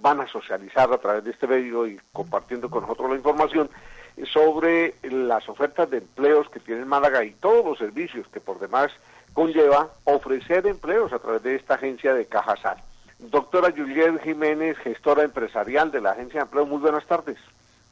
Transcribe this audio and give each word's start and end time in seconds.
van 0.00 0.20
a 0.20 0.28
socializar 0.28 0.92
a 0.92 0.98
través 0.98 1.24
de 1.24 1.30
este 1.30 1.46
medio 1.46 1.86
y 1.86 1.98
compartiendo 2.12 2.70
con 2.70 2.82
nosotros 2.82 3.10
la 3.10 3.16
información 3.16 3.70
sobre 4.32 4.94
las 5.02 5.48
ofertas 5.48 5.88
de 5.90 5.98
empleos 5.98 6.48
que 6.50 6.60
tiene 6.60 6.84
Málaga 6.84 7.24
y 7.24 7.32
todos 7.32 7.64
los 7.64 7.78
servicios 7.78 8.26
que 8.28 8.40
por 8.40 8.58
demás 8.58 8.90
conlleva 9.32 9.90
ofrecer 10.04 10.66
empleos 10.66 11.12
a 11.12 11.18
través 11.18 11.42
de 11.42 11.56
esta 11.56 11.74
agencia 11.74 12.14
de 12.14 12.26
Cajasal. 12.26 12.78
Doctora 13.18 13.70
Juliet 13.70 14.20
Jiménez, 14.22 14.78
gestora 14.78 15.22
empresarial 15.22 15.90
de 15.90 16.00
la 16.00 16.12
agencia 16.12 16.40
de 16.40 16.44
empleo, 16.44 16.66
muy 16.66 16.78
buenas 16.78 17.06
tardes. 17.06 17.38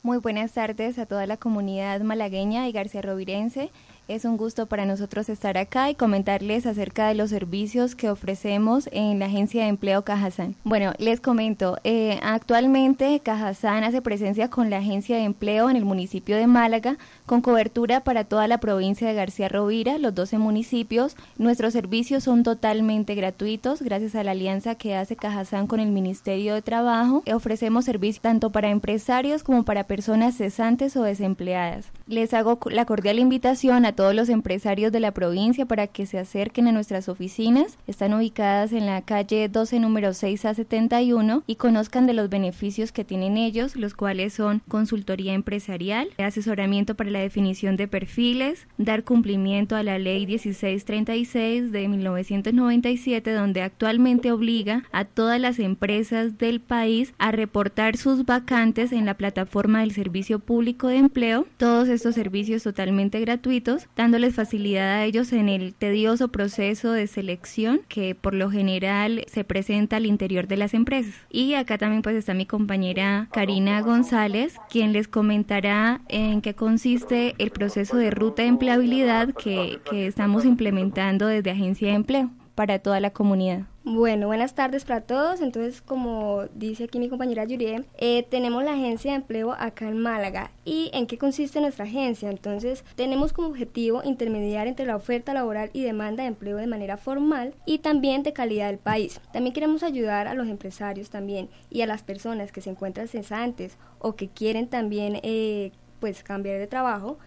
Muy 0.03 0.19
buenas 0.19 0.53
tardes 0.53 0.99
a 0.99 1.07
toda 1.07 1.27
la 1.27 1.37
comunidad 1.37 2.01
malagueña 2.01 2.69
y 2.69 2.73
garcía 2.73 3.03
rovirense. 3.03 3.71
Es 4.09 4.25
un 4.25 4.39
gusto 4.39 4.65
para 4.65 4.87
nosotros 4.87 5.29
estar 5.29 5.59
acá 5.59 5.91
y 5.91 5.95
comentarles 5.95 6.65
acerca 6.65 7.09
de 7.09 7.15
los 7.15 7.29
servicios 7.29 7.95
que 7.95 8.09
ofrecemos 8.09 8.89
en 8.91 9.19
la 9.19 9.27
Agencia 9.27 9.65
de 9.65 9.69
Empleo 9.69 10.01
Cajazán. 10.01 10.55
Bueno, 10.65 10.95
les 10.97 11.21
comento, 11.21 11.77
eh, 11.85 12.19
actualmente 12.23 13.21
Cajazán 13.21 13.85
hace 13.85 14.01
presencia 14.01 14.49
con 14.49 14.71
la 14.71 14.79
Agencia 14.79 15.17
de 15.19 15.25
Empleo 15.25 15.69
en 15.69 15.77
el 15.77 15.85
municipio 15.85 16.39
de 16.39 16.47
Málaga, 16.47 16.97
con 17.27 17.43
cobertura 17.43 18.01
para 18.01 18.25
toda 18.25 18.49
la 18.49 18.61
provincia 18.61 19.07
de 19.07 19.13
García 19.13 19.51
Rovira, 19.51 19.99
los 19.99 20.15
12 20.15 20.39
municipios. 20.39 21.15
Nuestros 21.37 21.75
servicios 21.75 22.25
son 22.25 22.45
totalmente 22.45 23.15
gratuitos 23.15 23.83
gracias 23.83 24.15
a 24.15 24.25
la 24.25 24.31
alianza 24.31 24.75
que 24.77 24.97
hace 24.97 25.17
Cajazán 25.17 25.67
con 25.67 25.81
el 25.81 25.91
Ministerio 25.91 26.55
de 26.55 26.63
Trabajo. 26.63 27.23
Ofrecemos 27.31 27.85
servicios 27.85 28.23
tanto 28.23 28.49
para 28.49 28.71
empresarios 28.71 29.43
como 29.43 29.65
para 29.65 29.85
personas 29.85 30.35
cesantes 30.35 30.97
o 30.97 31.03
desempleadas. 31.03 31.91
Les 32.07 32.33
hago 32.33 32.59
la 32.71 32.87
cordial 32.87 33.19
invitación 33.19 33.85
a 33.85 33.98
todos 33.99 34.15
los 34.15 34.29
empresarios 34.29 34.93
de 34.93 35.01
la 35.01 35.11
provincia 35.11 35.67
para 35.67 35.89
que 35.89 36.07
se 36.07 36.21
acerquen 36.21 36.69
a 36.69 36.73
nuestras 36.73 37.09
oficinas. 37.09 37.79
Están 37.89 38.15
ubicadas 38.15 38.73
en 38.73 38.87
la 38.87 39.03
calle 39.03 39.49
12, 39.49 39.81
número 39.81 40.15
6 40.15 40.45
a 40.45 40.55
71 40.55 41.43
y 41.49 41.57
conozcan 41.57 42.07
de 42.07 42.13
los 42.13 42.31
beneficios 42.31 42.93
que 42.93 43.03
tienen 43.03 43.37
ellos, 43.37 43.75
los 43.75 43.95
cuales 43.95 44.35
son 44.35 44.63
consultoría 44.69 45.35
empresarial, 45.35 46.11
asesoramiento 46.17 46.95
para 46.95 47.11
la 47.11 47.19
definición 47.19 47.77
de 47.77 47.89
perfiles, 47.89 48.69
dar 48.77 49.03
cumplimiento 49.03 49.75
a 49.75 49.83
la 49.83 49.99
ley 49.99 50.29
1636 50.29 51.73
de 51.73 51.89
1997, 51.89 53.33
donde 53.33 53.63
actualmente 53.63 54.31
obliga 54.31 54.85
a 54.93 55.07
todas 55.07 55.41
las 55.41 55.59
empresas 55.59 56.39
del 56.39 56.61
país 56.61 57.15
a 57.19 57.33
reportar 57.33 57.97
sus 57.97 58.25
vacantes 58.25 58.93
en 58.93 59.07
la 59.07 59.15
plataforma 59.15 59.81
del 59.81 59.91
Servicio 59.91 60.39
Público 60.39 60.87
de 60.87 60.99
Empleo. 60.99 61.49
Todos 61.57 61.89
estos 61.89 62.15
servicios 62.15 62.63
totalmente 62.63 63.19
gratuitos 63.19 63.88
dándoles 63.97 64.35
facilidad 64.35 64.89
a 64.89 65.05
ellos 65.05 65.33
en 65.33 65.49
el 65.49 65.75
tedioso 65.75 66.29
proceso 66.29 66.93
de 66.93 67.07
selección 67.07 67.81
que 67.89 68.15
por 68.15 68.35
lo 68.35 68.51
general 68.51 69.25
se 69.27 69.45
presenta 69.45 69.97
al 69.97 70.07
interior 70.07 70.47
de 70.47 70.57
las 70.57 70.75
empresas. 70.75 71.15
Y 71.31 71.55
acá 71.55 71.79
también 71.79 72.03
pues 72.03 72.17
está 72.17 72.35
mi 72.35 72.47
compañera 72.47 73.29
Karina 73.33 73.81
González, 73.81 74.55
quien 74.71 74.93
les 74.93 75.09
comentará 75.09 76.01
en 76.09 76.41
qué 76.41 76.55
consiste 76.55 77.35
el 77.39 77.51
proceso 77.51 77.97
de 77.97 78.11
ruta 78.11 78.43
de 78.43 78.49
empleabilidad 78.49 79.35
que, 79.35 79.81
que 79.91 80.07
estamos 80.07 80.45
implementando 80.45 81.27
desde 81.27 81.51
Agencia 81.51 81.89
de 81.89 81.95
Empleo 81.95 82.31
para 82.55 82.81
toda 82.81 83.01
la 83.01 83.11
comunidad. 83.11 83.67
Bueno, 83.91 84.27
buenas 84.27 84.55
tardes 84.55 84.85
para 84.85 85.01
todos. 85.01 85.41
Entonces, 85.41 85.81
como 85.81 86.45
dice 86.53 86.85
aquí 86.85 86.99
mi 86.99 87.09
compañera 87.09 87.45
Yurie, 87.45 87.87
eh, 87.97 88.23
tenemos 88.29 88.63
la 88.63 88.75
agencia 88.75 89.13
de 89.13 89.17
empleo 89.17 89.55
acá 89.59 89.89
en 89.89 89.99
Málaga. 89.99 90.51
¿Y 90.67 90.91
en 90.93 91.07
qué 91.07 91.17
consiste 91.17 91.59
nuestra 91.63 91.87
agencia? 91.87 92.29
Entonces, 92.29 92.85
tenemos 92.97 93.33
como 93.33 93.49
objetivo 93.49 94.03
intermediar 94.05 94.67
entre 94.67 94.85
la 94.85 94.95
oferta 94.95 95.33
laboral 95.33 95.71
y 95.73 95.85
demanda 95.85 96.23
de 96.23 96.29
empleo 96.29 96.59
de 96.59 96.67
manera 96.67 96.99
formal 96.99 97.55
y 97.65 97.79
también 97.79 98.23
de 98.23 98.35
calidad 98.35 98.67
del 98.67 98.77
país. 98.77 99.23
También 99.33 99.55
queremos 99.55 99.83
ayudar 99.83 100.29
a 100.29 100.35
los 100.35 100.49
empresarios 100.49 101.09
también 101.09 101.49
y 101.71 101.81
a 101.81 101.87
las 101.87 102.03
personas 102.03 102.53
que 102.53 102.61
se 102.61 102.69
encuentran 102.69 103.09
cesantes 103.09 103.79
o 104.01 104.17
que 104.17 104.29
quieren 104.29 104.69
también 104.69 105.19
eh, 105.23 105.73
pues 105.99 106.23
cambiar 106.23 106.59
de 106.59 106.67
trabajo. 106.67 107.19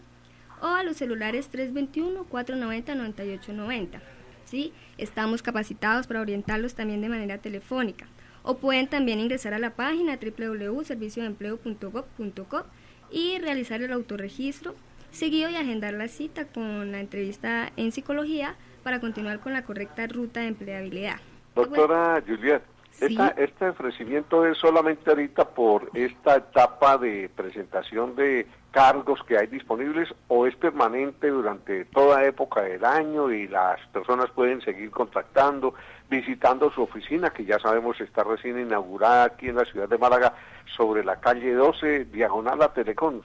o 0.61 0.65
a 0.65 0.81
los 0.81 0.97
celulares 0.97 1.51
321-490-9890. 1.51 3.99
¿sí? 4.45 4.73
Estamos 4.97 5.43
capacitados 5.43 6.07
para 6.07 6.21
orientarlos 6.21 6.73
también 6.73 7.01
de 7.01 7.09
manera 7.09 7.37
telefónica 7.37 8.07
o 8.45 8.57
pueden 8.57 8.87
también 8.87 9.19
ingresar 9.19 9.53
a 9.53 9.59
la 9.59 9.71
página 9.71 10.17
www.serviciodeempleo.gov.co 10.17 12.63
y 13.11 13.37
realizar 13.39 13.81
el 13.81 13.91
autorregistro 13.91 14.75
seguido 15.11 15.49
y 15.49 15.55
agendar 15.55 15.93
la 15.93 16.07
cita 16.07 16.45
con 16.45 16.91
la 16.91 16.99
entrevista 16.99 17.71
en 17.75 17.91
psicología 17.91 18.55
para 18.83 18.99
continuar 18.99 19.39
con 19.39 19.53
la 19.53 19.63
correcta 19.63 20.05
ruta 20.07 20.41
de 20.41 20.47
empleabilidad. 20.47 21.15
Doctora 21.55 22.21
Juliet, 22.25 22.61
este 22.99 23.69
ofrecimiento 23.69 24.45
es 24.45 24.57
solamente 24.57 25.09
ahorita 25.09 25.49
por 25.49 25.89
esta 25.93 26.37
etapa 26.37 26.97
de 26.97 27.29
presentación 27.35 28.15
de 28.15 28.47
cargos 28.71 29.21
que 29.23 29.37
hay 29.37 29.47
disponibles 29.47 30.09
o 30.27 30.45
es 30.45 30.55
permanente 30.57 31.29
durante 31.29 31.85
toda 31.85 32.25
época 32.25 32.61
del 32.61 32.83
año 32.83 33.31
y 33.31 33.47
las 33.47 33.79
personas 33.87 34.29
pueden 34.31 34.59
seguir 34.61 34.91
contactando, 34.91 35.73
visitando 36.09 36.71
su 36.71 36.83
oficina 36.83 37.31
que 37.31 37.45
ya 37.45 37.59
sabemos 37.59 37.99
está 37.99 38.23
recién 38.23 38.59
inaugurada 38.59 39.25
aquí 39.25 39.49
en 39.49 39.55
la 39.55 39.65
ciudad 39.65 39.89
de 39.89 39.97
Málaga 39.97 40.33
sobre 40.75 41.03
la 41.03 41.19
calle 41.19 41.53
12, 41.53 42.05
diagonal 42.05 42.61
a 42.61 42.73
Telecom, 42.73 43.21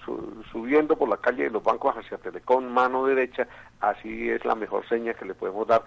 subiendo 0.51 0.97
por 0.97 1.09
la 1.09 1.19
calle 1.19 1.45
de 1.45 1.51
los 1.51 1.63
bancos 1.63 1.97
hacia 1.97 2.19
Telecom, 2.19 2.65
mano 2.65 3.07
derecha, 3.07 3.47
así 3.81 4.31
es 4.31 4.45
la 4.45 4.55
mejor 4.55 4.89
seña 4.89 5.15
que 5.15 5.25
le 5.25 5.35
podemos 5.35 5.67
dar. 5.67 5.85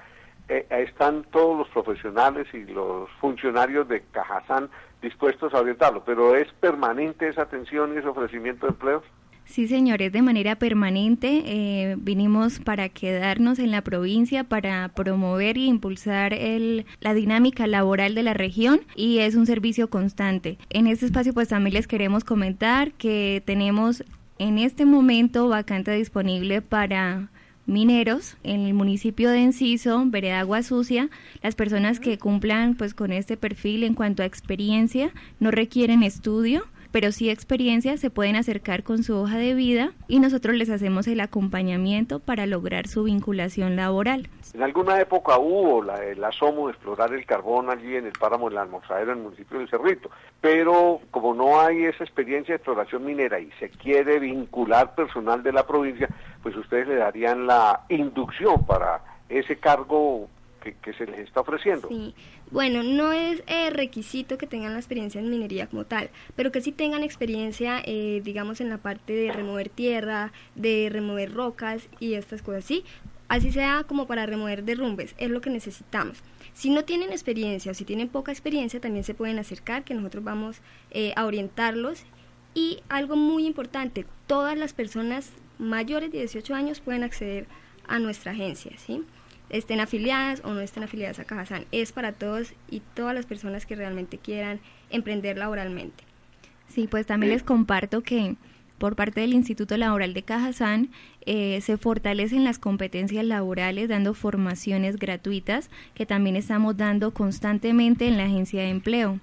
Eh, 0.50 0.68
están 0.70 1.24
todos 1.31 1.58
los 1.58 1.70
profesionales 1.70 2.48
y 2.54 2.66
los 2.66 3.10
funcionarios 3.22 3.88
de 3.88 4.04
Cajazán 4.12 4.70
dispuestos 5.02 5.54
a 5.54 5.62
orientarlo, 5.62 6.04
pero 6.04 6.36
¿es 6.36 6.52
permanente 6.54 7.28
esa 7.28 7.44
atención 7.44 7.94
y 7.94 7.98
ese 7.98 8.08
ofrecimiento 8.08 8.66
de 8.66 8.72
empleos? 8.72 9.04
Sí, 9.46 9.68
señores, 9.68 10.12
de 10.12 10.22
manera 10.22 10.56
permanente 10.56 11.44
eh, 11.46 11.96
vinimos 12.00 12.59
para 12.59 12.90
quedarnos 12.90 13.59
en 13.59 13.72
la 13.72 13.81
provincia, 13.81 14.44
para 14.46 14.90
promover 14.90 15.58
e 15.58 15.66
impulsar 15.66 16.34
el, 16.34 16.86
la 17.02 17.14
dinámica 17.14 17.68
laboral 17.68 18.16
de 18.16 18.24
la 18.24 18.34
región 18.34 18.81
y 18.96 19.20
es 19.20 19.36
un 19.36 19.46
servicio 19.46 19.90
constante. 19.90 20.58
En 20.70 20.88
este 20.88 21.06
espacio 21.06 21.34
pues 21.34 21.50
también 21.50 21.76
les 21.76 21.88
queremos 21.88 22.24
comentar 22.24 22.94
que 22.94 23.44
tenemos 23.46 24.04
en 24.40 24.58
este 24.58 24.86
momento 24.86 25.48
vacante 25.50 25.92
disponible 25.92 26.62
para 26.62 27.30
mineros 27.66 28.38
en 28.44 28.62
el 28.62 28.74
municipio 28.74 29.30
de 29.30 29.44
Enciso, 29.44 30.04
Vereda 30.07 30.39
Agua 30.39 30.63
Sucia. 30.63 31.10
Las 31.42 31.56
personas 31.56 32.00
que 32.00 32.18
cumplan 32.18 32.75
pues 32.75 32.94
con 32.94 33.12
este 33.12 33.38
perfil 33.38 33.84
en 33.84 33.94
cuanto 33.94 34.24
a 34.24 34.25
experiencia 34.25 35.12
no 35.39 35.51
requieren 35.51 36.01
estudio 36.01 36.66
pero 36.94 37.12
sí 37.12 37.31
experiencia, 37.31 37.98
se 37.98 38.12
pueden 38.12 38.36
acercar 38.36 38.84
con 38.84 39.01
su 39.01 39.18
hoja 39.18 39.38
de 39.38 39.56
vida 39.56 39.94
y 40.07 40.19
nosotros 40.19 40.56
les 40.56 40.69
hacemos 40.69 41.07
el 41.07 41.22
acompañamiento 41.22 42.19
para 42.19 42.45
lograr 42.45 42.88
su 42.88 43.04
vinculación 43.04 43.75
laboral. 43.75 44.30
En 44.54 44.62
alguna 44.62 45.01
época 45.01 45.40
hubo 45.40 45.81
la, 45.81 45.95
el 46.06 46.24
asomo 46.24 46.68
de 46.68 46.74
explorar 46.74 47.12
el 47.12 47.25
carbón 47.25 47.72
allí 47.72 47.95
en 47.95 48.06
el 48.06 48.12
páramo 48.13 48.48
del 48.48 48.60
Almorzadero, 48.60 49.12
en 49.12 49.18
el 49.18 49.24
municipio 49.24 49.57
de 49.57 49.68
Cerrito, 49.68 50.12
pero 50.40 51.01
como 51.10 51.34
no 51.34 51.60
hay 51.60 51.86
esa 51.86 52.04
experiencia 52.04 52.54
de 52.54 52.57
exploración 52.57 53.04
minera 53.04 53.39
y 53.39 53.50
se 53.60 53.69
quiere 53.69 54.19
vincular 54.19 54.94
personal 54.94 55.42
de 55.42 55.51
la 55.51 55.66
provincia, 55.66 56.07
pues 56.44 56.56
ustedes 56.56 56.88
le 56.88 56.98
darían 56.98 57.48
la 57.48 57.86
inducción 57.89 58.68
para 58.68 59.01
ese 59.30 59.57
cargo 59.57 60.30
que, 60.71 60.94
se 60.94 61.06
les 61.06 61.19
está 61.19 61.42
ofreciendo. 61.42 61.88
Sí, 61.89 62.15
bueno, 62.51 62.83
no 62.83 63.12
es 63.12 63.44
eh, 63.48 63.69
requisito 63.69 64.38
que 64.38 64.48
tengan 64.48 64.74
la 64.74 64.80
experiencia 64.80 65.19
en 65.19 65.30
minería 65.30 65.68
como 65.68 65.86
tal, 65.86 66.10
pero 66.36 66.51
que 66.51 66.62
sí 66.62 66.71
tengan 66.71 67.04
experiencia, 67.04 67.81
eh, 67.86 68.21
digamos, 68.24 68.62
en 68.62 68.69
la 68.69 68.77
parte 68.77 69.13
de 69.13 69.31
remover 69.31 69.69
tierra, 69.69 70.31
de 70.56 70.89
remover 70.92 71.33
rocas 71.33 71.89
y 72.00 72.13
estas 72.13 72.42
cosas, 72.42 72.63
¿sí? 72.65 72.83
Así 73.27 73.51
sea 73.51 73.83
como 73.88 74.06
para 74.06 74.25
remover 74.25 74.63
derrumbes, 74.63 75.15
es 75.18 75.30
lo 75.30 75.42
que 75.42 75.50
necesitamos. 75.50 76.21
Si 76.54 76.69
no 76.69 76.86
tienen 76.86 77.12
experiencia 77.12 77.71
o 77.71 77.75
si 77.75 77.83
tienen 77.83 78.07
poca 78.07 78.31
experiencia, 78.31 78.80
también 78.80 79.04
se 79.04 79.15
pueden 79.15 79.39
acercar, 79.39 79.83
que 79.83 79.95
nosotros 79.95 80.24
vamos 80.24 80.62
eh, 80.92 81.13
a 81.15 81.25
orientarlos. 81.25 82.06
Y 82.54 82.83
algo 82.88 83.15
muy 83.15 83.48
importante, 83.48 84.06
todas 84.27 84.56
las 84.56 84.74
personas 84.74 85.31
mayores 85.57 86.12
de 86.12 86.19
18 86.19 86.54
años 86.54 86.81
pueden 86.81 87.04
acceder 87.04 87.48
a 87.88 87.98
nuestra 87.98 88.33
agencia, 88.33 88.77
¿sí? 88.77 89.04
Estén 89.53 89.79
afiliadas 89.79 90.41
o 90.44 90.53
no 90.53 90.59
estén 90.59 90.83
afiliadas 90.83 91.19
a 91.19 91.25
Cajazán. 91.25 91.65
Es 91.71 91.91
para 91.91 92.11
todos 92.11 92.53
y 92.69 92.81
todas 92.95 93.15
las 93.15 93.25
personas 93.25 93.65
que 93.65 93.75
realmente 93.75 94.17
quieran 94.17 94.59
emprender 94.89 95.38
laboralmente. 95.38 96.03
Sí, 96.67 96.88
pues 96.89 97.05
también 97.05 97.31
les 97.31 97.44
comparto 97.44 98.01
que 98.01 98.35
por 98.79 98.95
parte 98.95 99.21
del 99.21 99.33
Instituto 99.33 99.77
Laboral 99.77 100.13
de 100.15 100.23
Cajazán 100.23 100.89
eh, 101.25 101.61
se 101.61 101.77
fortalecen 101.77 102.44
las 102.44 102.57
competencias 102.57 103.23
laborales 103.23 103.89
dando 103.89 104.15
formaciones 104.15 104.97
gratuitas 104.97 105.69
que 105.94 106.07
también 106.07 106.35
estamos 106.35 106.75
dando 106.75 107.13
constantemente 107.13 108.07
en 108.07 108.17
la 108.17 108.25
agencia 108.25 108.63
de 108.63 108.69
empleo. 108.69 109.19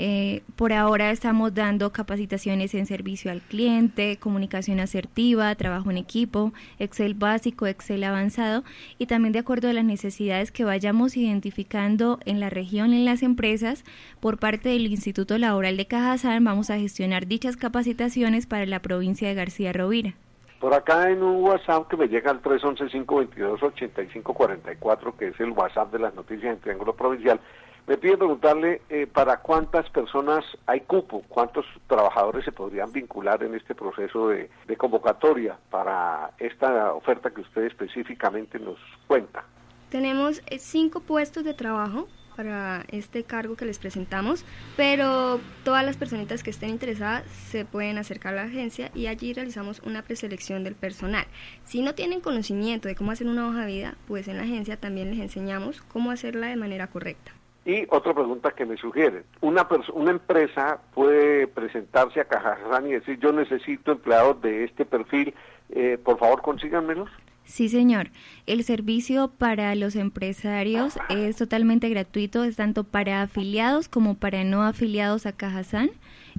Eh, 0.00 0.42
por 0.54 0.72
ahora 0.72 1.10
estamos 1.10 1.54
dando 1.54 1.92
capacitaciones 1.92 2.72
en 2.74 2.86
servicio 2.86 3.32
al 3.32 3.40
cliente, 3.40 4.16
comunicación 4.16 4.78
asertiva, 4.78 5.52
trabajo 5.56 5.90
en 5.90 5.96
equipo, 5.96 6.52
Excel 6.78 7.14
básico, 7.14 7.66
Excel 7.66 8.04
avanzado 8.04 8.62
y 8.96 9.06
también 9.06 9.32
de 9.32 9.40
acuerdo 9.40 9.68
a 9.68 9.72
las 9.72 9.84
necesidades 9.84 10.52
que 10.52 10.64
vayamos 10.64 11.16
identificando 11.16 12.20
en 12.24 12.38
la 12.38 12.48
región, 12.48 12.92
en 12.92 13.04
las 13.04 13.24
empresas, 13.24 13.84
por 14.20 14.38
parte 14.38 14.68
del 14.68 14.86
Instituto 14.86 15.36
Laboral 15.36 15.76
de 15.76 15.86
Cajazán 15.86 16.44
vamos 16.44 16.70
a 16.70 16.78
gestionar 16.78 17.26
dichas 17.26 17.56
capacitaciones 17.56 18.46
para 18.46 18.66
la 18.66 18.80
provincia 18.80 19.26
de 19.26 19.34
García 19.34 19.72
Rovira. 19.72 20.14
Por 20.60 20.74
acá 20.74 21.10
en 21.10 21.22
un 21.22 21.42
WhatsApp 21.44 21.88
que 21.88 21.96
me 21.96 22.08
llega 22.08 22.32
al 22.32 22.42
311-522-8544, 22.42 25.16
que 25.16 25.28
es 25.28 25.40
el 25.40 25.52
WhatsApp 25.52 25.90
de 25.92 26.00
las 26.00 26.14
noticias 26.14 26.52
en 26.52 26.60
Triángulo 26.60 26.94
Provincial, 26.94 27.40
me 27.88 27.96
pide 27.96 28.18
preguntarle 28.18 28.82
eh, 28.90 29.06
para 29.06 29.38
cuántas 29.38 29.88
personas 29.88 30.44
hay 30.66 30.80
cupo, 30.82 31.24
cuántos 31.26 31.64
trabajadores 31.86 32.44
se 32.44 32.52
podrían 32.52 32.92
vincular 32.92 33.42
en 33.42 33.54
este 33.54 33.74
proceso 33.74 34.28
de, 34.28 34.50
convocatoria 34.76 35.58
para 35.70 36.32
esta 36.38 36.92
oferta 36.92 37.30
que 37.30 37.40
usted 37.40 37.62
específicamente 37.62 38.58
nos 38.58 38.76
cuenta. 39.06 39.42
Tenemos 39.88 40.42
eh, 40.46 40.58
cinco 40.58 41.00
puestos 41.00 41.44
de 41.44 41.54
trabajo 41.54 42.06
para 42.36 42.84
este 42.88 43.24
cargo 43.24 43.56
que 43.56 43.64
les 43.64 43.78
presentamos, 43.78 44.44
pero 44.76 45.40
todas 45.64 45.84
las 45.84 45.96
personitas 45.96 46.42
que 46.42 46.50
estén 46.50 46.68
interesadas 46.68 47.24
se 47.26 47.64
pueden 47.64 47.96
acercar 47.96 48.34
a 48.34 48.36
la 48.36 48.42
agencia 48.42 48.90
y 48.94 49.06
allí 49.06 49.32
realizamos 49.32 49.80
una 49.80 50.02
preselección 50.02 50.62
del 50.62 50.76
personal. 50.76 51.26
Si 51.64 51.80
no 51.80 51.94
tienen 51.94 52.20
conocimiento 52.20 52.86
de 52.86 52.94
cómo 52.94 53.12
hacer 53.12 53.26
una 53.26 53.48
hoja 53.48 53.62
de 53.62 53.72
vida, 53.72 53.94
pues 54.06 54.28
en 54.28 54.36
la 54.36 54.42
agencia 54.42 54.76
también 54.76 55.10
les 55.10 55.20
enseñamos 55.20 55.80
cómo 55.80 56.10
hacerla 56.10 56.48
de 56.48 56.56
manera 56.56 56.86
correcta. 56.88 57.32
Y 57.68 57.86
otra 57.90 58.14
pregunta 58.14 58.52
que 58.52 58.64
me 58.64 58.78
sugiere, 58.78 59.24
una, 59.42 59.68
una 59.92 60.10
empresa 60.10 60.80
puede 60.94 61.46
presentarse 61.46 62.18
a 62.18 62.24
Cajazán 62.24 62.86
y 62.86 62.92
decir 62.92 63.18
yo 63.18 63.30
necesito 63.30 63.92
empleados 63.92 64.40
de 64.40 64.64
este 64.64 64.86
perfil, 64.86 65.34
eh, 65.68 65.98
por 66.02 66.18
favor 66.18 66.40
consíganmelos. 66.40 67.10
Sí, 67.44 67.68
señor. 67.68 68.08
El 68.46 68.64
servicio 68.64 69.28
para 69.28 69.74
los 69.74 69.96
empresarios 69.96 70.98
es 71.10 71.36
totalmente 71.36 71.90
gratuito, 71.90 72.42
es 72.42 72.56
tanto 72.56 72.84
para 72.84 73.20
afiliados 73.20 73.90
como 73.90 74.14
para 74.14 74.44
no 74.44 74.62
afiliados 74.62 75.26
a 75.26 75.32
Cajazán. 75.32 75.90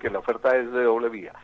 Que 0.00 0.10
la 0.10 0.20
oferta 0.20 0.56
es 0.56 0.72
de 0.72 0.84
doble 0.84 1.10
vía, 1.10 1.34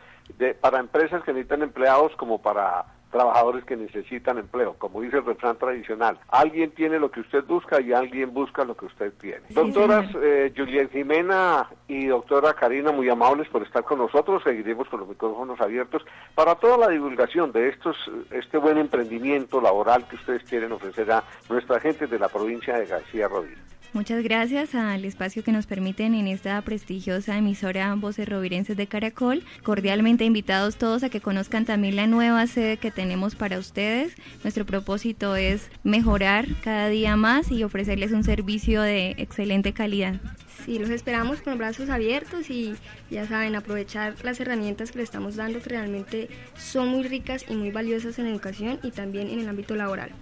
para 0.59 0.79
empresas 0.79 1.23
que 1.23 1.33
necesitan 1.33 1.61
empleados 1.61 2.15
como 2.15 2.41
para 2.41 2.85
trabajadores 3.13 3.63
que 3.63 3.77
necesitan 3.77 4.39
empleo, 4.39 4.75
como 4.77 4.99
dice 5.01 5.17
el 5.17 5.25
refrán 5.25 5.55
tradicional. 5.57 6.19
Alguien 6.27 6.71
tiene 6.71 6.99
lo 6.99 7.11
que 7.11 7.21
usted 7.21 7.43
busca 7.45 7.79
y 7.79 7.93
alguien 7.93 8.33
busca 8.33 8.65
lo 8.65 8.75
que 8.75 8.87
usted 8.87 9.13
tiene. 9.21 9.43
Doctoras 9.49 10.09
eh, 10.21 10.51
Julián 10.55 10.89
Jimena 10.89 11.69
y 11.87 12.07
doctora 12.07 12.53
Karina, 12.55 12.91
muy 12.91 13.07
amables 13.09 13.47
por 13.49 13.63
estar 13.63 13.83
con 13.83 13.99
nosotros. 13.99 14.43
Seguiremos 14.43 14.89
con 14.89 15.01
los 15.01 15.09
micrófonos 15.09 15.61
abiertos 15.61 16.03
para 16.35 16.55
toda 16.55 16.77
la 16.77 16.89
divulgación 16.89 17.51
de 17.51 17.69
estos, 17.69 17.95
este 18.31 18.57
buen 18.57 18.77
emprendimiento 18.77 19.61
laboral 19.61 20.07
que 20.07 20.15
ustedes 20.15 20.43
quieren 20.43 20.71
ofrecer 20.71 21.11
a 21.11 21.23
nuestra 21.49 21.79
gente 21.79 22.07
de 22.07 22.19
la 22.19 22.27
provincia 22.27 22.77
de 22.77 22.87
García 22.87 23.27
Rodríguez. 23.27 23.72
Muchas 23.93 24.23
gracias 24.23 24.73
al 24.73 25.05
espacio 25.05 25.43
que 25.43 25.51
nos 25.51 25.67
permiten 25.67 26.15
en 26.15 26.27
esta 26.27 26.59
prestigiosa 26.63 27.37
emisora 27.37 27.93
Voces 27.93 28.27
Rovirenses 28.27 28.75
de 28.75 28.87
Caracol. 28.87 29.43
Cordialmente 29.61 30.25
invitados 30.25 30.77
todos 30.77 31.03
a 31.03 31.09
que 31.09 31.21
conozcan 31.21 31.65
también 31.65 31.95
la 31.95 32.07
nueva 32.07 32.47
sede 32.47 32.77
que 32.77 32.89
tenemos 32.89 33.35
para 33.35 33.59
ustedes. 33.59 34.15
Nuestro 34.41 34.65
propósito 34.65 35.35
es 35.35 35.69
mejorar 35.83 36.47
cada 36.63 36.89
día 36.89 37.15
más 37.15 37.51
y 37.51 37.63
ofrecerles 37.63 38.13
un 38.13 38.23
servicio 38.23 38.81
de 38.81 39.11
excelente 39.19 39.73
calidad. 39.73 40.19
Sí, 40.65 40.79
los 40.79 40.89
esperamos 40.89 41.41
con 41.41 41.59
brazos 41.59 41.89
abiertos 41.89 42.49
y 42.49 42.73
ya 43.11 43.27
saben, 43.27 43.55
aprovechar 43.55 44.15
las 44.23 44.39
herramientas 44.39 44.91
que 44.91 44.97
le 44.97 45.03
estamos 45.03 45.35
dando 45.35 45.61
que 45.61 45.69
realmente 45.69 46.29
son 46.57 46.87
muy 46.87 47.03
ricas 47.03 47.45
y 47.47 47.53
muy 47.53 47.69
valiosas 47.69 48.17
en 48.17 48.25
educación 48.25 48.79
y 48.81 48.89
también 48.89 49.29
en 49.29 49.39
el 49.39 49.47
ámbito 49.47 49.75
laboral. 49.75 50.13